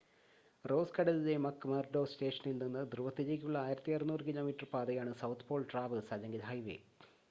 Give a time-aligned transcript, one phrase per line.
[0.65, 6.77] rose കടലിലെ McMurdo സ്റ്റേഷനിൽ നിന്ന് ധ്രുവത്തിലേക്കുള്ള 1600 കിലോമീറ്റർ പാതയാണ് സൗത്ത് പോൾ ട്രാവെർസ് അല്ലെങ്കിൽ ഹൈവേ